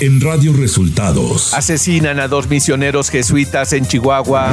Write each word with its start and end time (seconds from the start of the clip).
en 0.00 0.20
Radio 0.20 0.54
Resultados. 0.54 1.52
Asesinan 1.52 2.20
a 2.20 2.28
dos 2.28 2.48
misioneros 2.48 3.10
jesuitas 3.10 3.72
en 3.72 3.86
Chihuahua. 3.86 4.50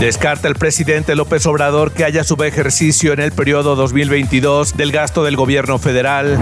Descarta 0.00 0.48
el 0.48 0.54
presidente 0.54 1.14
López 1.14 1.44
Obrador 1.46 1.92
que 1.92 2.04
haya 2.04 2.24
subejercicio 2.24 3.12
en 3.12 3.20
el 3.20 3.32
periodo 3.32 3.76
2022 3.76 4.76
del 4.76 4.90
gasto 4.90 5.24
del 5.24 5.36
gobierno 5.36 5.78
federal. 5.78 6.38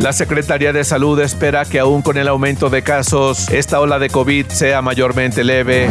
La 0.00 0.14
Secretaría 0.14 0.72
de 0.72 0.84
Salud 0.84 1.20
espera 1.20 1.66
que 1.66 1.78
aún 1.78 2.00
con 2.00 2.16
el 2.16 2.28
aumento 2.28 2.70
de 2.70 2.82
casos, 2.82 3.50
esta 3.50 3.80
ola 3.80 3.98
de 3.98 4.08
COVID 4.08 4.46
sea 4.46 4.80
mayormente 4.80 5.44
leve. 5.44 5.88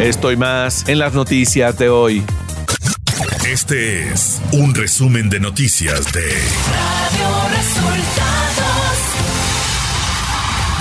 Esto 0.00 0.30
y 0.30 0.36
más 0.36 0.88
en 0.88 1.00
las 1.00 1.12
noticias 1.14 1.76
de 1.76 1.88
hoy. 1.88 2.24
Este 3.48 4.08
es 4.12 4.40
un 4.52 4.74
resumen 4.74 5.28
de 5.28 5.40
noticias 5.40 6.12
de 6.12 6.22
Radio 6.22 7.48
Resultados. 7.56 8.89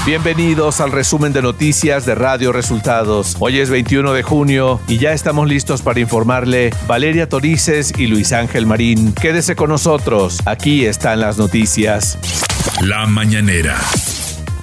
Bienvenidos 0.05 0.79
al 0.79 0.91
resumen 0.91 1.33
de 1.33 1.41
noticias 1.41 2.05
de 2.05 2.15
Radio 2.15 2.51
Resultados. 2.51 3.35
Hoy 3.39 3.59
es 3.59 3.69
21 3.69 4.13
de 4.13 4.23
junio 4.23 4.79
y 4.87 4.97
ya 4.97 5.11
estamos 5.11 5.47
listos 5.47 5.81
para 5.81 5.99
informarle 5.99 6.71
Valeria 6.87 7.27
Torices 7.27 7.93
y 7.97 8.07
Luis 8.07 8.31
Ángel 8.31 8.65
Marín. 8.65 9.13
Quédese 9.13 9.55
con 9.55 9.69
nosotros, 9.69 10.39
aquí 10.45 10.85
están 10.85 11.19
las 11.19 11.37
noticias. 11.37 12.17
La 12.81 13.05
mañanera. 13.05 13.77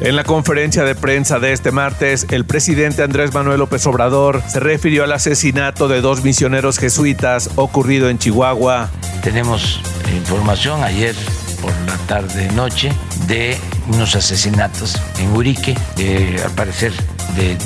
En 0.00 0.16
la 0.16 0.24
conferencia 0.24 0.84
de 0.84 0.94
prensa 0.94 1.38
de 1.38 1.52
este 1.52 1.70
martes, 1.70 2.26
el 2.30 2.44
presidente 2.44 3.02
Andrés 3.02 3.32
Manuel 3.32 3.60
López 3.60 3.86
Obrador 3.86 4.42
se 4.48 4.58
refirió 4.58 5.04
al 5.04 5.12
asesinato 5.12 5.86
de 5.86 6.00
dos 6.00 6.24
misioneros 6.24 6.78
jesuitas 6.78 7.50
ocurrido 7.56 8.08
en 8.08 8.18
Chihuahua. 8.18 8.90
Tenemos 9.22 9.80
información 10.14 10.82
ayer 10.82 11.14
por 11.60 11.72
la 11.86 11.96
tarde 12.06 12.50
noche 12.52 12.90
de 13.26 13.58
unos 13.88 14.14
asesinatos 14.14 15.00
en 15.18 15.32
Urique, 15.32 15.76
de, 15.96 16.40
al 16.44 16.50
parecer 16.52 16.92
de 17.36 17.56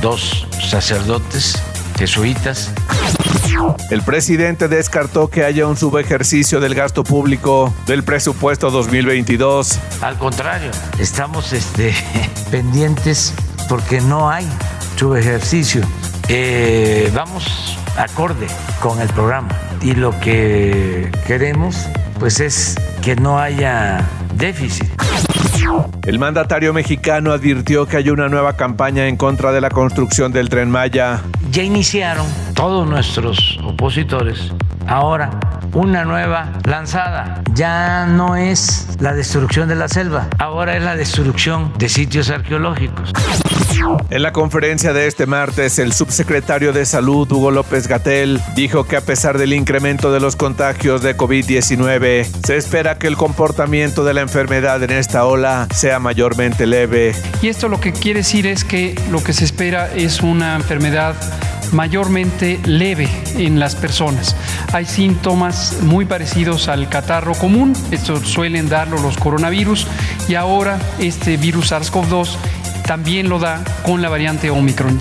dos 0.00 0.46
sacerdotes 0.68 1.56
jesuitas. 1.98 2.70
El 3.90 4.02
presidente 4.02 4.68
descartó 4.68 5.28
que 5.28 5.44
haya 5.44 5.66
un 5.66 5.76
subejercicio 5.76 6.60
del 6.60 6.74
gasto 6.74 7.04
público 7.04 7.72
del 7.86 8.02
presupuesto 8.02 8.70
2022. 8.70 9.78
Al 10.02 10.18
contrario, 10.18 10.70
estamos 10.98 11.52
este, 11.52 11.94
pendientes 12.50 13.32
porque 13.68 14.00
no 14.00 14.28
hay 14.28 14.46
subejercicio. 14.96 15.82
Eh, 16.28 17.10
vamos 17.14 17.78
acorde 17.96 18.46
con 18.80 19.00
el 19.00 19.08
programa 19.08 19.58
y 19.80 19.92
lo 19.92 20.18
que 20.20 21.10
queremos 21.26 21.76
pues 22.18 22.40
es 22.40 22.76
que 23.02 23.16
no 23.16 23.38
haya 23.38 24.04
déficit. 24.34 24.88
El 26.06 26.18
mandatario 26.18 26.72
mexicano 26.72 27.32
advirtió 27.32 27.86
que 27.86 27.96
hay 27.96 28.10
una 28.10 28.28
nueva 28.28 28.56
campaña 28.56 29.06
en 29.08 29.16
contra 29.16 29.52
de 29.52 29.60
la 29.60 29.70
construcción 29.70 30.32
del 30.32 30.48
tren 30.48 30.70
Maya. 30.70 31.22
Ya 31.50 31.62
iniciaron 31.62 32.26
todos 32.54 32.88
nuestros 32.88 33.58
opositores 33.64 34.52
ahora 34.86 35.30
una 35.72 36.04
nueva 36.04 36.52
lanzada. 36.64 37.42
Ya 37.54 38.06
no 38.06 38.36
es 38.36 38.96
la 39.00 39.14
destrucción 39.14 39.68
de 39.68 39.74
la 39.74 39.88
selva, 39.88 40.28
ahora 40.38 40.76
es 40.76 40.82
la 40.82 40.96
destrucción 40.96 41.72
de 41.78 41.88
sitios 41.88 42.30
arqueológicos. 42.30 43.12
En 44.10 44.22
la 44.22 44.32
conferencia 44.32 44.92
de 44.92 45.06
este 45.06 45.26
martes, 45.26 45.78
el 45.78 45.92
subsecretario 45.92 46.72
de 46.72 46.86
Salud, 46.86 47.30
Hugo 47.30 47.50
López 47.50 47.88
Gatel, 47.88 48.40
dijo 48.54 48.84
que 48.84 48.96
a 48.96 49.00
pesar 49.00 49.38
del 49.38 49.52
incremento 49.52 50.12
de 50.12 50.20
los 50.20 50.34
contagios 50.34 51.02
de 51.02 51.16
COVID-19, 51.16 52.24
se 52.44 52.56
espera 52.56 52.98
que 52.98 53.06
el 53.06 53.16
comportamiento 53.16 54.04
de 54.04 54.14
la 54.14 54.22
enfermedad 54.22 54.82
en 54.82 54.92
esta 54.92 55.24
ola 55.24 55.68
sea 55.74 55.98
mayormente 55.98 56.66
leve. 56.66 57.14
Y 57.42 57.48
esto 57.48 57.68
lo 57.68 57.80
que 57.80 57.92
quiere 57.92 58.20
decir 58.20 58.46
es 58.46 58.64
que 58.64 58.98
lo 59.10 59.22
que 59.22 59.32
se 59.32 59.44
espera 59.44 59.92
es 59.94 60.20
una 60.22 60.56
enfermedad 60.56 61.14
mayormente 61.72 62.60
leve 62.64 63.08
en 63.36 63.58
las 63.58 63.74
personas. 63.74 64.36
Hay 64.72 64.86
síntomas 64.86 65.78
muy 65.82 66.04
parecidos 66.04 66.68
al 66.68 66.88
catarro 66.88 67.34
común, 67.34 67.74
esto 67.90 68.22
suelen 68.24 68.68
darlo 68.68 68.98
los 68.98 69.16
coronavirus 69.16 69.86
y 70.28 70.34
ahora 70.34 70.78
este 70.98 71.36
virus 71.36 71.72
SARS-CoV-2 71.72 72.36
también 72.86 73.28
lo 73.28 73.38
da 73.38 73.62
con 73.82 74.00
la 74.00 74.08
variante 74.08 74.50
Omicron. 74.50 75.00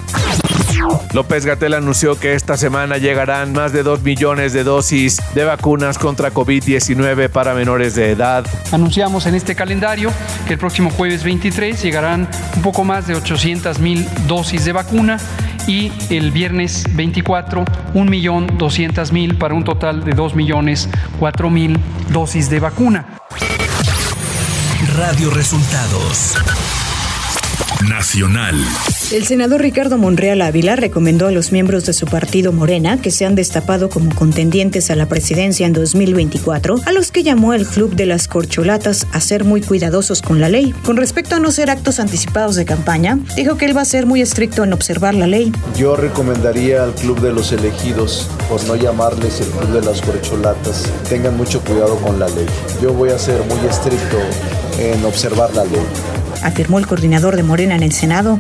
López 1.14 1.46
Gatel 1.46 1.74
anunció 1.74 2.20
que 2.20 2.34
esta 2.34 2.58
semana 2.58 2.98
llegarán 2.98 3.54
más 3.54 3.72
de 3.72 3.84
2 3.84 4.02
millones 4.02 4.54
de 4.54 4.64
dosis 4.64 5.22
de 5.34 5.44
vacunas 5.44 5.98
contra 5.98 6.34
COVID-19 6.34 7.30
para 7.30 7.54
menores 7.54 7.96
de 7.96 8.12
edad. 8.12 8.46
Anunciamos 8.72 9.26
en 9.26 9.36
este 9.36 9.56
calendario 9.56 10.12
que 10.48 10.54
el 10.54 10.60
próximo 10.60 10.90
jueves 10.90 11.24
23 11.24 11.82
llegarán 11.82 12.28
un 12.56 12.62
poco 12.62 12.84
más 12.84 13.08
de 13.08 13.16
800 13.16 13.80
mil 13.80 14.06
dosis 14.28 14.66
de 14.66 14.74
vacuna 14.74 15.18
y 15.68 15.92
el 16.10 16.32
viernes 16.32 16.86
24 16.94 17.66
1.200.000 17.94 19.38
para 19.38 19.54
un 19.54 19.64
total 19.64 20.04
de 20.04 20.16
2.004.000 20.16 21.78
dosis 22.10 22.50
de 22.50 22.60
vacuna. 22.60 23.06
Radio 24.96 25.30
Resultados 25.30 26.36
Nacional. 27.88 28.56
El 29.12 29.24
senador 29.24 29.62
Ricardo 29.62 30.00
Monreal 30.00 30.42
Ávila 30.42 30.76
recomendó 30.76 31.28
a 31.28 31.32
los 31.32 31.52
miembros 31.52 31.86
de 31.86 31.94
su 31.94 32.08
partido 32.08 32.52
Morena 32.52 33.00
que 33.00 33.12
se 33.12 33.24
han 33.24 33.36
destapado 33.36 33.88
como 33.88 34.14
contendientes 34.16 34.90
a 34.90 34.96
la 34.96 35.06
presidencia 35.06 35.68
en 35.68 35.74
2024, 35.74 36.82
a 36.84 36.92
los 36.92 37.12
que 37.12 37.22
llamó 37.22 37.54
el 37.54 37.68
Club 37.68 37.96
de 37.96 38.08
las 38.08 38.28
Corcholatas 38.28 39.06
a 39.14 39.22
ser 39.22 39.44
muy 39.44 39.62
cuidadosos 39.62 40.24
con 40.24 40.42
la 40.42 40.50
ley. 40.50 40.74
Con 40.84 40.98
respecto 40.98 41.36
a 41.36 41.40
no 41.40 41.52
ser 41.52 41.70
actos 41.70 42.00
anticipados 42.00 42.56
de 42.56 42.66
campaña, 42.66 43.20
dijo 43.36 43.58
que 43.58 43.66
él 43.66 43.78
va 43.78 43.82
a 43.82 43.86
ser 43.86 44.08
muy 44.08 44.22
estricto 44.22 44.64
en 44.64 44.74
observar 44.74 45.14
la 45.14 45.28
ley. 45.28 45.52
Yo 45.78 45.96
recomendaría 45.96 46.84
al 46.84 46.96
Club 46.96 47.22
de 47.22 47.32
los 47.32 47.52
Elegidos, 47.52 48.28
por 48.50 48.64
no 48.66 48.76
llamarles 48.76 49.40
el 49.40 49.48
Club 49.50 49.82
de 49.82 49.86
las 49.86 50.02
Corcholatas, 50.02 50.92
tengan 51.08 51.38
mucho 51.38 51.62
cuidado 51.62 51.96
con 51.98 52.20
la 52.20 52.28
ley. 52.30 52.48
Yo 52.82 52.92
voy 52.92 53.12
a 53.12 53.20
ser 53.20 53.40
muy 53.44 53.70
estricto 53.70 54.18
en 54.80 55.06
observar 55.06 55.54
la 55.54 55.64
ley 55.64 55.86
afirmó 56.46 56.78
el 56.78 56.86
coordinador 56.86 57.36
de 57.36 57.44
Morena 57.44 57.76
en 57.76 57.84
el 57.84 57.92
Senado. 57.92 58.38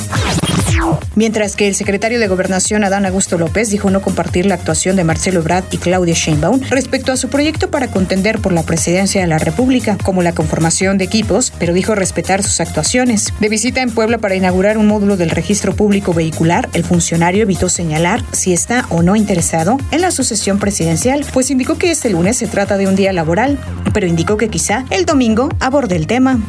Mientras 1.16 1.56
que 1.56 1.68
el 1.68 1.75
secretario 1.75 2.19
de 2.19 2.28
Gobernación, 2.28 2.84
Adán 2.84 3.06
Augusto 3.06 3.38
López, 3.38 3.69
dijo 3.69 3.90
no 3.90 4.01
compartir 4.01 4.46
la 4.46 4.56
actuación 4.56 4.96
de 4.96 5.03
Marcelo 5.03 5.41
Brad 5.44 5.63
y 5.72 5.78
Claudia 5.78 6.13
Sheinbaum 6.13 6.62
respecto 6.69 7.12
a 7.12 7.18
su 7.18 7.29
proyecto 7.29 7.72
para 7.72 7.88
contender 7.88 8.40
por 8.40 8.51
la 8.51 8.63
presidencia 8.63 9.22
de 9.22 9.28
la 9.28 9.38
República, 9.38 9.97
como 10.03 10.23
la 10.23 10.34
conformación 10.34 10.97
de 10.97 11.06
equipos, 11.06 11.53
pero 11.57 11.73
dijo 11.73 11.96
respetar 11.96 12.44
sus 12.44 12.59
actuaciones. 12.59 13.34
De 13.40 13.50
visita 13.50 13.81
en 13.81 13.91
Puebla 13.91 14.18
para 14.18 14.35
inaugurar 14.35 14.78
un 14.78 14.88
módulo 14.88 15.18
del 15.18 15.29
registro 15.29 15.75
público 15.75 16.13
vehicular, 16.13 16.69
el 16.73 16.84
funcionario 16.84 17.44
evitó 17.44 17.69
señalar 17.69 18.22
si 18.31 18.53
está 18.53 18.85
o 18.90 19.02
no 19.02 19.16
interesado 19.16 19.78
en 19.91 20.02
la 20.02 20.12
sucesión 20.12 20.59
presidencial, 20.59 21.25
pues 21.34 21.50
indicó 21.50 21.78
que 21.78 21.91
este 21.91 22.09
lunes 22.09 22.38
se 22.38 22.47
trata 22.47 22.78
de 22.78 22.88
un 22.88 22.96
día 22.96 23.13
laboral, 23.13 23.57
pero 23.94 24.07
indicó 24.07 24.38
que 24.38 24.50
quizá 24.50 24.85
el 24.90 25.06
domingo 25.06 25.50
aborde 25.59 25.96
el 25.96 26.07
tema. 26.07 26.40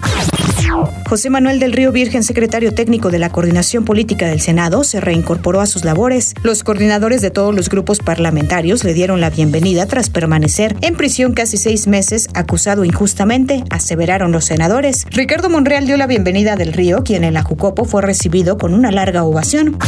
José 1.09 1.31
Manuel 1.31 1.61
del 1.61 1.73
Río 1.73 1.93
Virgen, 1.93 2.23
secretario 2.23 2.75
técnico 2.75 3.11
de 3.11 3.19
la 3.19 3.31
Coordinación 3.31 3.85
Política 3.85 4.27
del 4.27 4.41
Senado, 4.41 4.83
se 4.85 5.01
reincorporó 5.01 5.61
a 5.61 5.67
sus 5.67 5.85
labores. 5.85 6.35
Los 6.43 6.65
coordinadores 6.65 7.23
de 7.23 7.31
todos 7.31 7.55
los 7.55 7.71
grupos 7.71 8.01
parlamentarios 8.01 8.83
le 8.83 8.93
dieron 8.93 9.21
la 9.21 9.31
bienvenida 9.31 9.87
tras 9.87 10.11
permanecer 10.11 10.77
en 10.81 10.97
prisión 10.97 11.33
casi 11.33 11.57
seis 11.57 11.87
meses, 11.87 12.29
acusado 12.35 12.85
injustamente, 12.85 13.63
aseveraron 13.71 14.33
los 14.33 14.45
senadores. 14.45 15.07
Ricardo 15.11 15.49
Monreal 15.49 15.87
dio 15.87 15.97
la 15.97 16.07
bienvenida 16.07 16.57
del 16.57 16.73
Río, 16.73 17.05
quien 17.05 17.25
en 17.25 17.35
la 17.35 17.43
Jucopo 17.43 17.85
fue 17.85 18.03
recibido 18.03 18.59
con 18.59 18.75
una 18.75 18.91
larga 18.91 19.25
ovación. 19.25 19.79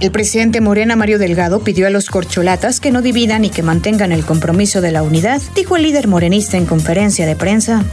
El 0.00 0.10
presidente 0.10 0.60
Morena 0.60 0.96
Mario 0.96 1.18
Delgado 1.18 1.60
pidió 1.60 1.86
a 1.86 1.90
los 1.90 2.10
corcholatas 2.10 2.80
que 2.80 2.90
no 2.90 3.02
dividan 3.02 3.44
y 3.44 3.50
que 3.50 3.62
mantengan 3.62 4.12
el 4.12 4.24
compromiso 4.24 4.80
de 4.80 4.92
la 4.92 5.02
unidad, 5.02 5.40
dijo 5.54 5.76
el 5.76 5.82
líder 5.82 6.08
morenista 6.08 6.56
en 6.56 6.66
conferencia 6.66 7.26
de 7.26 7.36
prensa. 7.36 7.84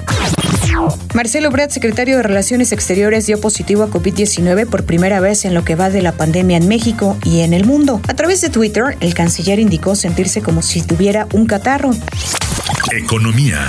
Marcelo 1.13 1.49
Brad, 1.49 1.69
secretario 1.69 2.17
de 2.17 2.23
Relaciones 2.23 2.71
Exteriores, 2.71 3.25
dio 3.25 3.39
positivo 3.39 3.83
a 3.83 3.89
COVID-19 3.89 4.67
por 4.67 4.85
primera 4.85 5.19
vez 5.19 5.45
en 5.45 5.53
lo 5.53 5.63
que 5.63 5.75
va 5.75 5.89
de 5.89 6.01
la 6.01 6.11
pandemia 6.11 6.57
en 6.57 6.67
México 6.67 7.17
y 7.23 7.41
en 7.41 7.53
el 7.53 7.65
mundo. 7.65 8.01
A 8.07 8.13
través 8.13 8.41
de 8.41 8.49
Twitter, 8.49 8.97
el 8.99 9.13
canciller 9.13 9.59
indicó 9.59 9.95
sentirse 9.95 10.41
como 10.41 10.61
si 10.61 10.81
tuviera 10.81 11.27
un 11.33 11.45
catarro. 11.45 11.91
Economía. 12.91 13.59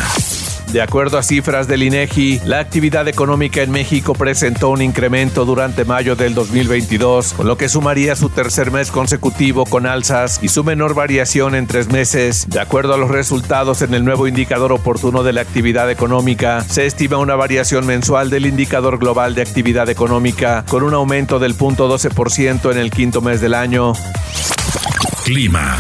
De 0.73 0.83
acuerdo 0.83 1.17
a 1.17 1.23
cifras 1.23 1.69
del 1.69 1.85
INEGI, 1.85 2.41
la 2.45 2.59
actividad 2.59 3.07
económica 3.09 3.63
en 3.63 3.71
México 3.71 4.15
presentó 4.15 4.71
un 4.71 4.83
incremento 4.83 5.45
durante 5.45 5.85
mayo 5.85 6.17
del 6.17 6.35
2022, 6.35 7.35
con 7.35 7.47
lo 7.47 7.57
que 7.57 7.69
sumaría 7.69 8.17
su 8.17 8.31
tercer 8.31 8.73
mes 8.73 8.91
consecutivo 8.91 9.65
con 9.65 9.87
alzas 9.87 10.41
y 10.43 10.49
su 10.49 10.65
menor 10.65 10.95
variación 10.95 11.55
en 11.55 11.67
tres 11.67 11.89
meses. 11.89 12.47
De 12.49 12.61
acuerdo 12.61 12.95
a 12.95 12.99
los 12.99 13.11
resultados 13.11 13.83
en 13.83 13.95
el 13.95 14.05
nuevo 14.05 14.27
indicador 14.27 14.73
oportuno 14.73 15.23
de 15.23 15.33
la 15.33 15.43
actividad 15.43 15.91
económica, 15.91 16.63
se 16.63 16.85
estima 16.85 17.19
una 17.19 17.37
variación 17.37 17.87
mensual 17.87 18.29
del 18.29 18.47
indicador 18.47 18.99
global 18.99 19.35
de 19.35 19.43
actividad 19.43 19.89
económica 19.89 20.65
con 20.69 20.83
un 20.83 20.95
aumento 20.95 21.39
del 21.39 21.57
0.12% 21.57 22.73
en 22.73 22.79
el 22.79 22.91
quinto 22.91 23.21
mes 23.21 23.41
del 23.41 23.55
año. 23.55 23.93
Clima. 25.23 25.77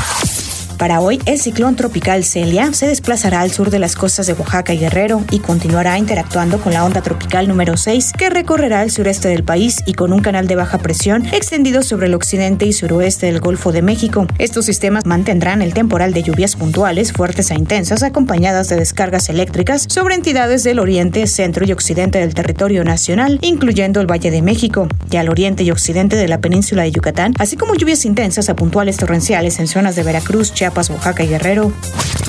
Para 0.78 1.00
hoy, 1.00 1.18
el 1.24 1.38
ciclón 1.38 1.74
tropical 1.74 2.22
Celia 2.22 2.70
se 2.74 2.86
desplazará 2.86 3.40
al 3.40 3.50
sur 3.50 3.70
de 3.70 3.78
las 3.78 3.94
costas 3.94 4.26
de 4.26 4.34
Oaxaca 4.34 4.74
y 4.74 4.78
Guerrero 4.78 5.24
y 5.30 5.38
continuará 5.38 5.96
interactuando 5.96 6.60
con 6.60 6.74
la 6.74 6.84
onda 6.84 7.00
tropical 7.00 7.48
número 7.48 7.78
6 7.78 8.12
que 8.12 8.28
recorrerá 8.28 8.82
el 8.82 8.90
sureste 8.90 9.28
del 9.28 9.42
país 9.42 9.82
y 9.86 9.94
con 9.94 10.12
un 10.12 10.20
canal 10.20 10.46
de 10.46 10.54
baja 10.54 10.76
presión 10.76 11.24
extendido 11.32 11.80
sobre 11.82 12.08
el 12.08 12.14
occidente 12.14 12.66
y 12.66 12.74
suroeste 12.74 13.24
del 13.24 13.40
Golfo 13.40 13.72
de 13.72 13.80
México. 13.80 14.26
Estos 14.38 14.66
sistemas 14.66 15.06
mantendrán 15.06 15.62
el 15.62 15.72
temporal 15.72 16.12
de 16.12 16.22
lluvias 16.22 16.56
puntuales 16.56 17.12
fuertes 17.12 17.50
e 17.50 17.54
intensas 17.54 18.02
acompañadas 18.02 18.68
de 18.68 18.76
descargas 18.76 19.30
eléctricas 19.30 19.86
sobre 19.88 20.14
entidades 20.14 20.62
del 20.62 20.78
oriente, 20.78 21.26
centro 21.26 21.64
y 21.64 21.72
occidente 21.72 22.18
del 22.18 22.34
territorio 22.34 22.84
nacional, 22.84 23.38
incluyendo 23.40 24.02
el 24.02 24.10
Valle 24.10 24.30
de 24.30 24.42
México, 24.42 24.88
y 25.10 25.16
al 25.16 25.30
oriente 25.30 25.62
y 25.62 25.70
occidente 25.70 26.16
de 26.16 26.28
la 26.28 26.42
península 26.42 26.82
de 26.82 26.92
Yucatán, 26.92 27.32
así 27.38 27.56
como 27.56 27.74
lluvias 27.74 28.04
intensas 28.04 28.50
a 28.50 28.56
puntuales 28.56 28.98
torrenciales 28.98 29.58
en 29.58 29.68
zonas 29.68 29.96
de 29.96 30.02
Veracruz, 30.02 30.52
Chiapas, 30.52 30.65
Oaxaca 30.70 31.24
y 31.24 31.28
Guerrero. 31.28 31.72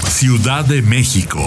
Ciudad 0.09 0.65
de 0.65 0.81
México. 0.81 1.39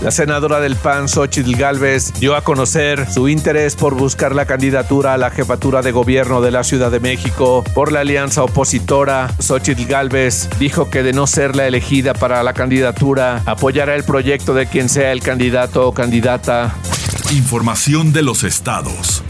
La 0.00 0.12
senadora 0.12 0.60
del 0.60 0.76
PAN, 0.76 1.08
Xochitl 1.08 1.56
Galvez, 1.56 2.12
dio 2.20 2.36
a 2.36 2.42
conocer 2.42 3.10
su 3.10 3.28
interés 3.28 3.74
por 3.74 3.96
buscar 3.96 4.32
la 4.32 4.46
candidatura 4.46 5.14
a 5.14 5.18
la 5.18 5.30
jefatura 5.30 5.82
de 5.82 5.90
gobierno 5.90 6.40
de 6.40 6.52
la 6.52 6.62
Ciudad 6.62 6.92
de 6.92 7.00
México 7.00 7.64
por 7.74 7.90
la 7.90 8.00
alianza 8.00 8.44
opositora. 8.44 9.34
Xochitl 9.40 9.86
Galvez 9.86 10.48
dijo 10.60 10.88
que 10.88 11.02
de 11.02 11.12
no 11.12 11.26
ser 11.26 11.56
la 11.56 11.66
elegida 11.66 12.14
para 12.14 12.44
la 12.44 12.52
candidatura, 12.52 13.42
apoyará 13.44 13.96
el 13.96 14.04
proyecto 14.04 14.54
de 14.54 14.66
quien 14.66 14.88
sea 14.88 15.10
el 15.10 15.20
candidato 15.20 15.88
o 15.88 15.92
candidata. 15.92 16.76
Información 17.32 18.12
de 18.12 18.22
los 18.22 18.44
estados. 18.44 19.24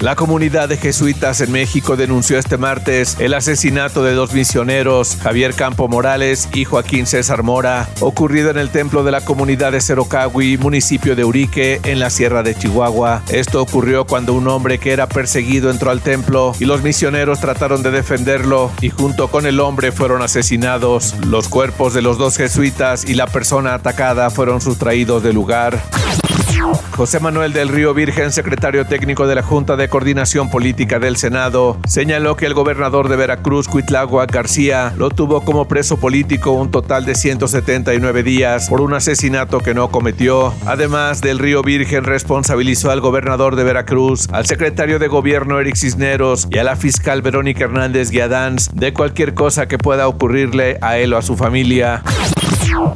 La 0.00 0.14
comunidad 0.14 0.68
de 0.68 0.76
jesuitas 0.76 1.40
en 1.40 1.50
México 1.50 1.96
denunció 1.96 2.38
este 2.38 2.56
martes 2.56 3.16
el 3.18 3.34
asesinato 3.34 4.04
de 4.04 4.14
dos 4.14 4.32
misioneros, 4.32 5.16
Javier 5.20 5.54
Campo 5.54 5.88
Morales 5.88 6.48
y 6.54 6.64
Joaquín 6.64 7.04
César 7.04 7.42
Mora, 7.42 7.88
ocurrido 7.98 8.50
en 8.50 8.58
el 8.58 8.70
templo 8.70 9.02
de 9.02 9.10
la 9.10 9.22
comunidad 9.22 9.72
de 9.72 9.80
Cerocahui, 9.80 10.56
municipio 10.56 11.16
de 11.16 11.24
Urique, 11.24 11.80
en 11.82 11.98
la 11.98 12.10
sierra 12.10 12.44
de 12.44 12.54
Chihuahua. 12.54 13.22
Esto 13.28 13.60
ocurrió 13.60 14.04
cuando 14.04 14.34
un 14.34 14.46
hombre 14.46 14.78
que 14.78 14.92
era 14.92 15.08
perseguido 15.08 15.68
entró 15.68 15.90
al 15.90 16.00
templo 16.00 16.52
y 16.60 16.64
los 16.64 16.82
misioneros 16.82 17.40
trataron 17.40 17.82
de 17.82 17.90
defenderlo 17.90 18.70
y 18.80 18.90
junto 18.90 19.28
con 19.28 19.46
el 19.46 19.58
hombre 19.58 19.90
fueron 19.90 20.22
asesinados. 20.22 21.16
Los 21.26 21.48
cuerpos 21.48 21.92
de 21.92 22.02
los 22.02 22.18
dos 22.18 22.36
jesuitas 22.36 23.04
y 23.04 23.14
la 23.14 23.26
persona 23.26 23.74
atacada 23.74 24.30
fueron 24.30 24.60
sustraídos 24.60 25.24
del 25.24 25.34
lugar. 25.34 25.82
José 26.96 27.20
Manuel 27.20 27.52
del 27.52 27.68
Río 27.68 27.94
Virgen, 27.94 28.32
secretario 28.32 28.86
técnico 28.86 29.26
de 29.26 29.34
la 29.34 29.42
Junta 29.42 29.76
de 29.76 29.88
Coordinación 29.88 30.50
Política 30.50 30.98
del 30.98 31.16
Senado, 31.16 31.78
señaló 31.86 32.36
que 32.36 32.46
el 32.46 32.54
gobernador 32.54 33.08
de 33.08 33.16
Veracruz, 33.16 33.68
Cuitlagua 33.68 34.26
García, 34.26 34.92
lo 34.96 35.10
tuvo 35.10 35.44
como 35.44 35.68
preso 35.68 35.98
político 35.98 36.52
un 36.52 36.70
total 36.70 37.04
de 37.04 37.14
179 37.14 38.22
días 38.22 38.68
por 38.68 38.80
un 38.80 38.94
asesinato 38.94 39.60
que 39.60 39.74
no 39.74 39.90
cometió. 39.90 40.52
Además, 40.66 41.20
del 41.20 41.38
Río 41.38 41.62
Virgen 41.62 42.04
responsabilizó 42.04 42.90
al 42.90 43.00
gobernador 43.00 43.56
de 43.56 43.64
Veracruz, 43.64 44.28
al 44.32 44.46
secretario 44.46 44.98
de 44.98 45.08
gobierno 45.08 45.60
Eric 45.60 45.76
Cisneros 45.76 46.48
y 46.50 46.58
a 46.58 46.64
la 46.64 46.76
fiscal 46.76 47.22
Verónica 47.22 47.64
Hernández 47.64 48.10
Guiadanz 48.10 48.70
de 48.74 48.92
cualquier 48.92 49.34
cosa 49.34 49.68
que 49.68 49.78
pueda 49.78 50.08
ocurrirle 50.08 50.78
a 50.80 50.98
él 50.98 51.14
o 51.14 51.18
a 51.18 51.22
su 51.22 51.36
familia. 51.36 52.02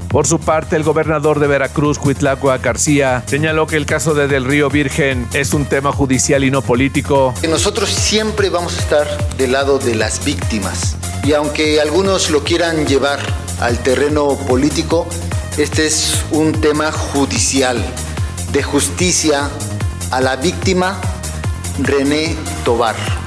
Por 0.09 0.27
su 0.27 0.39
parte, 0.39 0.77
el 0.77 0.83
gobernador 0.83 1.41
de 1.41 1.47
Veracruz, 1.47 1.99
Cuitlacua 1.99 2.59
García, 2.59 3.23
señaló 3.27 3.67
que 3.67 3.77
el 3.77 3.87
caso 3.87 4.15
de 4.15 4.29
Del 4.29 4.45
Río 4.45 4.69
Virgen 4.69 5.27
es 5.33 5.55
un 5.55 5.67
tema 5.67 5.93
judicial 5.93 6.45
y 6.45 6.51
no 6.51 6.63
político. 6.63 7.33
Nosotros 7.49 7.89
siempre 7.89 8.51
vamos 8.51 8.77
a 8.77 8.81
estar 8.81 9.37
del 9.37 9.53
lado 9.53 9.79
de 9.79 9.95
las 9.95 10.25
víctimas. 10.25 10.97
Y 11.25 11.33
aunque 11.33 11.81
algunos 11.81 12.31
lo 12.31 12.43
quieran 12.45 12.87
llevar 12.87 13.21
al 13.61 13.79
terreno 13.79 14.37
político, 14.37 15.07
este 15.57 15.87
es 15.87 16.25
un 16.31 16.53
tema 16.53 16.91
judicial, 16.91 17.83
de 18.53 18.63
justicia 18.63 19.49
a 20.11 20.21
la 20.21 20.37
víctima 20.37 21.01
René 21.81 22.37
Tobar. 22.65 23.22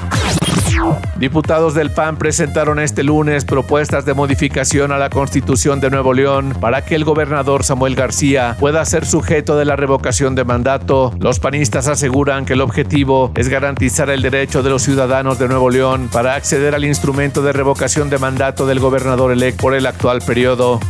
Diputados 1.16 1.74
del 1.74 1.90
PAN 1.90 2.16
presentaron 2.16 2.78
este 2.78 3.02
lunes 3.02 3.44
propuestas 3.44 4.04
de 4.04 4.14
modificación 4.14 4.92
a 4.92 4.98
la 4.98 5.10
Constitución 5.10 5.80
de 5.80 5.90
Nuevo 5.90 6.12
León 6.12 6.54
para 6.60 6.84
que 6.84 6.94
el 6.94 7.04
gobernador 7.04 7.64
Samuel 7.64 7.94
García 7.94 8.56
pueda 8.60 8.84
ser 8.84 9.06
sujeto 9.06 9.56
de 9.56 9.64
la 9.64 9.76
revocación 9.76 10.34
de 10.34 10.44
mandato. 10.44 11.14
Los 11.18 11.40
panistas 11.40 11.88
aseguran 11.88 12.44
que 12.44 12.52
el 12.52 12.60
objetivo 12.60 13.32
es 13.34 13.48
garantizar 13.48 14.10
el 14.10 14.22
derecho 14.22 14.62
de 14.62 14.70
los 14.70 14.82
ciudadanos 14.82 15.38
de 15.38 15.48
Nuevo 15.48 15.70
León 15.70 16.08
para 16.12 16.34
acceder 16.34 16.74
al 16.74 16.84
instrumento 16.84 17.42
de 17.42 17.52
revocación 17.52 18.10
de 18.10 18.18
mandato 18.18 18.66
del 18.66 18.80
gobernador 18.80 19.32
electo 19.32 19.62
por 19.62 19.74
el 19.74 19.86
actual 19.86 20.20
periodo. 20.20 20.80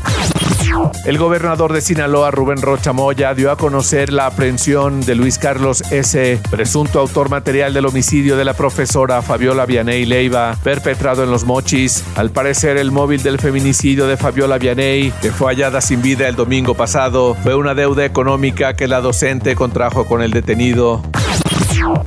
El 1.05 1.19
gobernador 1.19 1.73
de 1.73 1.81
Sinaloa, 1.81 2.31
Rubén 2.31 2.61
Rocha 2.61 2.93
Moya, 2.93 3.33
dio 3.33 3.51
a 3.51 3.57
conocer 3.57 4.13
la 4.13 4.27
aprehensión 4.27 5.01
de 5.01 5.15
Luis 5.15 5.39
Carlos 5.39 5.83
S., 5.93 6.41
presunto 6.51 6.99
autor 6.99 7.31
material 7.31 7.73
del 7.73 7.87
homicidio 7.87 8.37
de 8.37 8.45
la 8.45 8.55
profesora 8.55 9.23
Fabiola 9.23 9.67
Vianey 9.67 10.05
Leiva, 10.05 10.57
perpetrado 10.65 11.23
en 11.23 11.31
Los 11.31 11.45
Mochis. 11.45 12.05
Al 12.17 12.31
parecer, 12.31 12.77
el 12.77 12.91
móvil 12.91 13.23
del 13.23 13.39
feminicidio 13.39 14.07
de 14.07 14.17
Fabiola 14.17 14.59
Vianey, 14.59 15.13
que 15.23 15.31
fue 15.31 15.53
hallada 15.53 15.81
sin 15.81 16.03
vida 16.03 16.27
el 16.29 16.35
domingo 16.35 16.75
pasado, 16.75 17.37
fue 17.43 17.55
una 17.55 17.75
deuda 17.75 18.05
económica 18.05 18.75
que 18.75 18.89
la 18.89 19.01
docente 19.01 19.55
contrajo 19.55 20.07
con 20.07 20.23
el 20.23 20.33
detenido. 20.33 21.03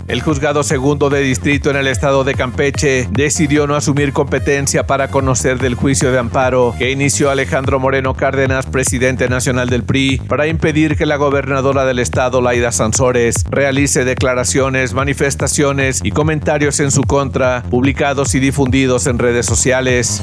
El 0.07 0.21
juzgado 0.21 0.63
segundo 0.63 1.09
de 1.09 1.21
distrito 1.21 1.69
en 1.69 1.75
el 1.75 1.87
estado 1.87 2.23
de 2.23 2.33
Campeche 2.33 3.07
decidió 3.11 3.67
no 3.67 3.75
asumir 3.75 4.11
competencia 4.11 4.87
para 4.87 5.09
conocer 5.09 5.59
del 5.59 5.75
juicio 5.75 6.11
de 6.11 6.17
amparo 6.19 6.73
que 6.77 6.91
inició 6.91 7.29
Alejandro 7.29 7.79
Moreno 7.79 8.15
Cárdenas, 8.15 8.65
presidente 8.65 9.29
nacional 9.29 9.69
del 9.69 9.83
PRI, 9.83 10.17
para 10.27 10.47
impedir 10.47 10.97
que 10.97 11.05
la 11.05 11.17
gobernadora 11.17 11.85
del 11.85 11.99
estado, 11.99 12.41
Laida 12.41 12.71
Sansores, 12.71 13.45
realice 13.49 14.03
declaraciones, 14.03 14.93
manifestaciones 14.93 16.01
y 16.03 16.11
comentarios 16.11 16.79
en 16.79 16.91
su 16.91 17.03
contra, 17.03 17.63
publicados 17.69 18.33
y 18.35 18.39
difundidos 18.39 19.05
en 19.07 19.19
redes 19.19 19.45
sociales. 19.45 20.21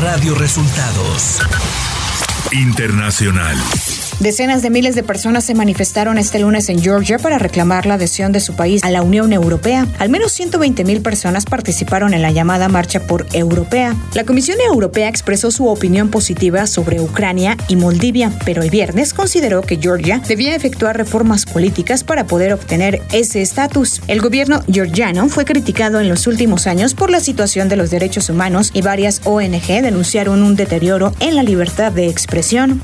Radio 0.00 0.34
Resultados 0.34 1.40
Internacional. 2.52 3.56
Decenas 4.20 4.60
de 4.60 4.68
miles 4.68 4.94
de 4.94 5.02
personas 5.02 5.44
se 5.44 5.54
manifestaron 5.54 6.18
este 6.18 6.38
lunes 6.38 6.68
en 6.68 6.82
Georgia 6.82 7.18
para 7.18 7.38
reclamar 7.38 7.86
la 7.86 7.94
adhesión 7.94 8.32
de 8.32 8.40
su 8.40 8.54
país 8.54 8.84
a 8.84 8.90
la 8.90 9.00
Unión 9.00 9.32
Europea. 9.32 9.86
Al 9.98 10.10
menos 10.10 10.32
120 10.32 10.84
mil 10.84 11.00
personas 11.00 11.46
participaron 11.46 12.12
en 12.12 12.20
la 12.20 12.30
llamada 12.30 12.68
Marcha 12.68 13.06
por 13.06 13.26
Europea. 13.32 13.96
La 14.12 14.24
Comisión 14.24 14.58
Europea 14.60 15.08
expresó 15.08 15.50
su 15.50 15.68
opinión 15.68 16.10
positiva 16.10 16.66
sobre 16.66 17.00
Ucrania 17.00 17.56
y 17.66 17.76
Moldivia, 17.76 18.30
pero 18.44 18.62
el 18.62 18.68
viernes 18.68 19.14
consideró 19.14 19.62
que 19.62 19.78
Georgia 19.78 20.20
debía 20.28 20.54
efectuar 20.54 20.98
reformas 20.98 21.46
políticas 21.46 22.04
para 22.04 22.26
poder 22.26 22.52
obtener 22.52 23.00
ese 23.12 23.40
estatus. 23.40 24.02
El 24.06 24.20
gobierno 24.20 24.62
georgiano 24.70 25.30
fue 25.30 25.46
criticado 25.46 25.98
en 25.98 26.10
los 26.10 26.26
últimos 26.26 26.66
años 26.66 26.92
por 26.92 27.10
la 27.10 27.20
situación 27.20 27.70
de 27.70 27.76
los 27.76 27.88
derechos 27.88 28.28
humanos 28.28 28.70
y 28.74 28.82
varias 28.82 29.22
ONG 29.24 29.66
denunciaron 29.66 30.42
un 30.42 30.56
deterioro 30.56 31.14
en 31.20 31.36
la 31.36 31.42
libertad 31.42 31.90
de 31.90 32.08
expresión. 32.08 32.82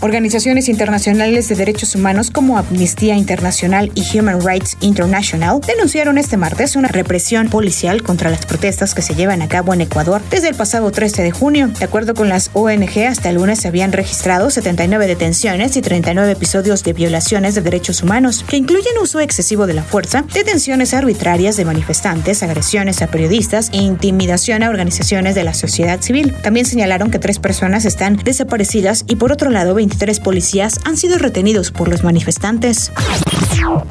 Organizaciones 0.00 0.68
internacionales 0.68 1.48
de 1.48 1.54
derechos 1.54 1.94
humanos 1.94 2.30
como 2.30 2.58
Amnistía 2.58 3.16
Internacional 3.16 3.90
y 3.94 4.18
Human 4.18 4.40
Rights 4.40 4.76
International 4.80 5.60
denunciaron 5.66 6.18
este 6.18 6.36
martes 6.36 6.76
una 6.76 6.88
represión 6.88 7.48
policial 7.48 8.02
contra 8.02 8.30
las 8.30 8.46
protestas 8.46 8.94
que 8.94 9.02
se 9.02 9.14
llevan 9.14 9.42
a 9.42 9.48
cabo 9.48 9.74
en 9.74 9.80
Ecuador 9.80 10.20
desde 10.30 10.48
el 10.48 10.54
pasado 10.54 10.90
13 10.90 11.22
de 11.22 11.30
junio. 11.30 11.68
De 11.68 11.84
acuerdo 11.84 12.14
con 12.14 12.28
las 12.28 12.50
ONG, 12.54 13.06
hasta 13.08 13.30
el 13.30 13.36
lunes 13.36 13.60
se 13.60 13.68
habían 13.68 13.92
registrado 13.92 14.50
79 14.50 15.06
detenciones 15.06 15.76
y 15.76 15.82
39 15.82 16.32
episodios 16.32 16.82
de 16.84 16.92
violaciones 16.92 17.54
de 17.54 17.60
derechos 17.60 18.02
humanos, 18.02 18.44
que 18.48 18.56
incluyen 18.56 18.98
uso 19.02 19.20
excesivo 19.20 19.66
de 19.66 19.74
la 19.74 19.82
fuerza, 19.82 20.24
detenciones 20.32 20.94
arbitrarias 20.94 21.56
de 21.56 21.64
manifestantes, 21.64 22.42
agresiones 22.42 23.02
a 23.02 23.06
periodistas 23.06 23.70
e 23.72 23.78
intimidación 23.78 24.62
a 24.62 24.70
organizaciones 24.70 25.34
de 25.34 25.44
la 25.44 25.54
sociedad 25.54 26.00
civil. 26.00 26.34
También 26.42 26.66
señalaron 26.66 27.10
que 27.10 27.18
tres 27.18 27.38
personas 27.38 27.84
están 27.84 28.16
desaparecidas 28.16 29.04
y 29.06 29.16
por 29.16 29.32
otro 29.32 29.50
lado 29.50 29.69
23 29.74 30.20
policías 30.20 30.80
han 30.84 30.96
sido 30.96 31.18
retenidos 31.18 31.70
por 31.70 31.88
los 31.88 32.04
manifestantes. 32.04 32.90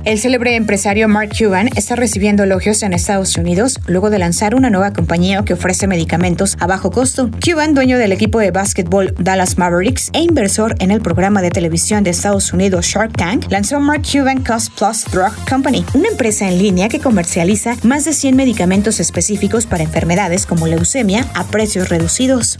El 0.06 0.20
célebre 0.20 0.56
empresario 0.56 1.08
Mark 1.08 1.32
Cuban 1.38 1.70
está 1.76 1.96
recibiendo 1.96 2.44
elogios 2.44 2.82
en 2.84 2.94
Estados 2.94 3.38
Unidos 3.38 3.80
luego 3.88 4.10
de 4.10 4.20
lanzar 4.20 4.56
una 4.56 4.70
nueva 4.70 4.94
compañía 4.94 5.44
que 5.44 5.54
ofrece 5.54 5.88
medicamentos 5.88 6.58
a 6.60 6.68
bajo 6.68 6.92
costo. 6.92 7.30
Cuban, 7.44 7.74
dueño 7.74 7.98
del 7.98 8.12
equipo 8.12 8.40
de 8.40 8.52
básquetbol 8.52 9.14
Dallas 9.20 9.58
Mavericks 9.58 10.10
e 10.14 10.22
inversor 10.22 10.76
en 10.80 10.92
el 10.92 11.02
programa 11.02 11.42
de 11.42 11.52
televisión 11.52 12.04
de 12.04 12.10
Estados 12.10 12.52
Unidos 12.54 12.86
Shark 12.86 13.14
Tank, 13.14 13.46
lanzó 13.50 13.80
Mark 13.80 14.04
Cuban 14.12 14.44
Cost 14.44 14.74
Plus 14.78 15.06
Drug 15.12 15.34
Company, 15.50 15.86
una 15.94 16.10
empresa 16.10 16.48
en 16.48 16.58
línea 16.58 16.90
que 16.90 17.00
comercializa 17.00 17.76
más 17.84 18.06
de 18.06 18.14
100 18.14 18.36
medicamentos 18.36 19.00
específicos 19.00 19.66
para 19.66 19.84
enfermedades 19.84 20.46
como 20.46 20.68
leucemia 20.68 21.26
a 21.34 21.46
precios 21.46 21.90
reducidos. 21.90 22.58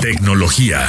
Tecnología. 0.00 0.80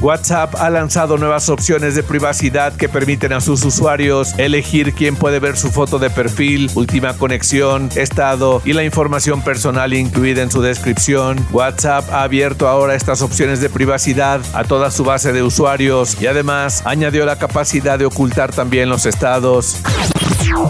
WhatsApp 0.00 0.54
ha 0.54 0.70
lanzado 0.70 1.16
nuevas 1.16 1.48
opciones 1.48 1.96
de 1.96 2.04
privacidad 2.04 2.72
que 2.72 2.88
permiten 2.88 3.32
a 3.32 3.40
sus 3.40 3.64
usuarios 3.64 4.32
elegir 4.38 4.94
quién 4.94 5.16
puede 5.16 5.40
ver 5.40 5.56
su 5.56 5.70
foto 5.72 5.98
de 5.98 6.08
perfil, 6.08 6.70
última 6.76 7.14
conexión, 7.14 7.88
estado 7.96 8.62
y 8.64 8.74
la 8.74 8.84
información 8.84 9.42
personal 9.42 9.92
incluida 9.92 10.42
en 10.42 10.52
su 10.52 10.62
descripción. 10.62 11.44
WhatsApp 11.50 12.12
ha 12.12 12.22
abierto 12.22 12.68
ahora 12.68 12.94
estas 12.94 13.22
opciones 13.22 13.60
de 13.60 13.70
privacidad 13.70 14.40
a 14.54 14.62
toda 14.62 14.92
su 14.92 15.02
base 15.02 15.32
de 15.32 15.42
usuarios 15.42 16.20
y 16.22 16.28
además 16.28 16.82
añadió 16.84 17.26
la 17.26 17.36
capacidad 17.36 17.98
de 17.98 18.06
ocultar 18.06 18.52
también 18.52 18.88
los 18.88 19.04
estados. 19.04 19.78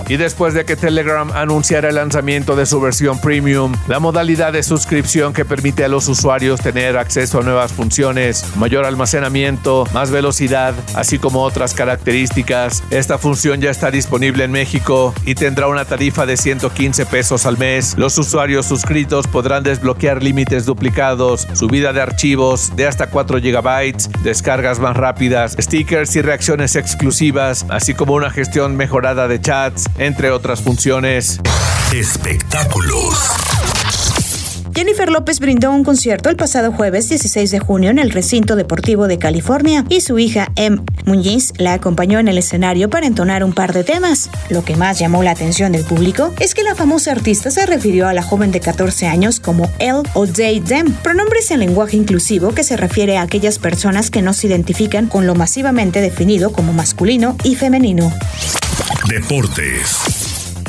Y 0.09 0.17
después 0.17 0.55
de 0.55 0.65
que 0.65 0.77
Telegram 0.77 1.31
anunciara 1.33 1.89
el 1.89 1.95
lanzamiento 1.97 2.57
de 2.57 2.67
su 2.67 2.81
versión 2.81 3.21
premium, 3.21 3.75
la 3.87 4.01
modalidad 4.01 4.53
de 4.53 4.63
suscripción 4.63 5.33
que 5.33 5.45
permite 5.45 5.85
a 5.85 5.89
los 5.89 6.09
usuarios 6.09 6.61
tener 6.61 6.97
acceso 6.97 7.41
a 7.41 7.43
nuevas 7.43 7.73
funciones, 7.73 8.45
mayor 8.57 8.85
almacenamiento, 8.85 9.18
más 9.93 10.11
velocidad, 10.11 10.75
así 10.95 11.19
como 11.19 11.43
otras 11.43 11.75
características, 11.75 12.83
esta 12.91 13.19
función 13.19 13.61
ya 13.61 13.71
está 13.71 13.91
disponible 13.91 14.45
en 14.45 14.53
México 14.53 15.15
y 15.25 15.35
tendrá 15.35 15.67
una 15.69 15.85
tarifa 15.85 16.27
de 16.27 16.37
115 16.37 17.07
pesos 17.07 17.47
al 17.47 17.59
mes. 17.59 17.95
Los 17.97 18.19
usuarios 18.19 18.67
suscritos 18.67 19.27
podrán 19.27 19.63
desbloquear 19.63 20.23
límites 20.23 20.67
duplicados, 20.67 21.47
subida 21.55 21.93
de 21.93 22.01
archivos 22.01 22.75
de 22.77 22.87
hasta 22.87 23.09
4 23.09 23.39
GB, 23.41 23.95
descargas 24.23 24.79
más 24.79 24.97
rápidas, 24.97 25.57
stickers 25.59 26.15
y 26.17 26.23
reacciones 26.23 26.77
exclusivas, 26.77 27.67
así 27.69 27.95
como 27.95 28.15
una 28.15 28.31
gestión 28.31 28.77
mejorada 28.77 29.29
de 29.29 29.41
chat 29.41 29.75
entre 29.99 30.31
otras 30.31 30.63
funciones. 30.63 31.41
Espectáculos. 31.93 33.58
Jennifer 34.79 35.11
López 35.11 35.41
brindó 35.41 35.73
un 35.73 35.83
concierto 35.83 36.29
el 36.29 36.37
pasado 36.37 36.71
jueves 36.71 37.09
16 37.09 37.51
de 37.51 37.59
junio 37.59 37.91
en 37.91 37.99
el 37.99 38.13
recinto 38.13 38.55
deportivo 38.55 39.09
de 39.09 39.19
California 39.19 39.85
y 39.89 40.03
su 40.03 40.21
hija 40.21 40.53
Em 40.55 40.85
Muñiz 41.05 41.53
la 41.57 41.73
acompañó 41.73 42.21
en 42.21 42.29
el 42.29 42.39
escenario 42.39 42.89
para 42.89 43.09
entonar 43.09 43.43
un 43.43 43.53
par 43.53 43.73
de 43.73 43.83
temas. 43.83 44.31
Lo 44.51 44.65
que 44.65 44.77
más 44.77 45.01
llamó 45.01 45.25
la 45.25 45.33
atención 45.33 45.73
del 45.73 45.83
público 45.83 46.33
es 46.39 46.55
que 46.55 46.63
la 46.63 46.77
famosa 46.77 47.11
artista 47.11 47.51
se 47.51 47.67
refirió 47.67 48.07
a 48.07 48.15
la 48.15 48.23
joven 48.23 48.53
de 48.53 48.61
14 48.61 49.09
años 49.09 49.41
como 49.41 49.69
él 49.81 49.97
o 50.15 50.29
they 50.29 50.61
them, 50.61 50.93
pronombres 51.03 51.51
en 51.51 51.59
lenguaje 51.59 51.97
inclusivo 51.97 52.55
que 52.55 52.63
se 52.63 52.77
refiere 52.77 53.17
a 53.19 53.23
aquellas 53.23 53.59
personas 53.59 54.13
que 54.13 54.23
no 54.23 54.33
se 54.33 54.47
identifican 54.47 55.09
con 55.09 55.27
lo 55.27 55.35
masivamente 55.35 56.01
definido 56.01 56.53
como 56.53 56.73
masculino 56.73 57.37
y 57.43 57.57
femenino. 57.57 58.13
Deportes. 59.09 60.08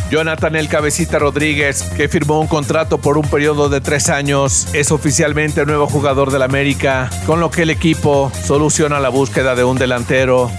Jonathan 0.10 0.56
El 0.56 0.68
Cabecita 0.68 1.20
Rodríguez, 1.20 1.84
que 1.96 2.10
firmó 2.10 2.40
un 2.40 2.48
contrato 2.48 2.98
por 2.98 3.18
un 3.18 3.30
periodo 3.30 3.70
de 3.70 3.80
tres 3.80 4.10
años, 4.10 4.68
es 4.74 4.92
oficialmente 4.92 5.62
el 5.62 5.68
nuevo 5.68 5.88
jugador 5.88 6.32
del 6.32 6.42
América, 6.42 7.10
con 7.28 7.40
lo 7.40 7.52
que 7.52 7.62
el 7.62 7.70
equipo 7.70 8.32
soluciona 8.44 9.00
la 9.00 9.10
búsqueda 9.10 9.54
de 9.54 9.64
un 9.64 9.78
delantero. 9.78 10.52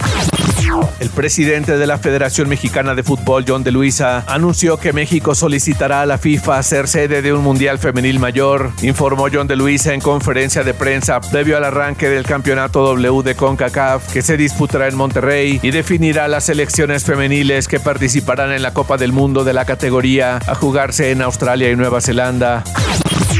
El 0.99 1.09
presidente 1.09 1.77
de 1.77 1.87
la 1.87 1.97
Federación 1.97 2.47
Mexicana 2.47 2.95
de 2.95 3.03
Fútbol, 3.03 3.43
John 3.47 3.63
de 3.63 3.71
Luisa, 3.71 4.23
anunció 4.27 4.77
que 4.77 4.93
México 4.93 5.35
solicitará 5.35 6.01
a 6.01 6.05
la 6.05 6.17
FIFA 6.17 6.61
ser 6.63 6.87
sede 6.87 7.21
de 7.21 7.33
un 7.33 7.43
Mundial 7.43 7.79
Femenil 7.79 8.19
Mayor, 8.19 8.71
informó 8.81 9.27
John 9.33 9.47
de 9.47 9.55
Luisa 9.55 9.93
en 9.93 10.01
conferencia 10.01 10.63
de 10.63 10.73
prensa 10.73 11.19
previo 11.19 11.57
al 11.57 11.63
arranque 11.63 12.07
del 12.07 12.25
Campeonato 12.25 12.83
W 12.83 13.23
de 13.23 13.35
CONCACAF 13.35 14.13
que 14.13 14.21
se 14.21 14.37
disputará 14.37 14.87
en 14.87 14.95
Monterrey 14.95 15.59
y 15.61 15.71
definirá 15.71 16.27
las 16.27 16.45
selecciones 16.45 17.03
femeniles 17.03 17.67
que 17.67 17.79
participarán 17.79 18.51
en 18.51 18.61
la 18.61 18.73
Copa 18.73 18.97
del 18.97 19.11
Mundo 19.11 19.43
de 19.43 19.53
la 19.53 19.65
categoría 19.65 20.39
a 20.45 20.55
jugarse 20.55 21.11
en 21.11 21.21
Australia 21.21 21.71
y 21.71 21.75
Nueva 21.75 22.01
Zelanda. 22.01 22.63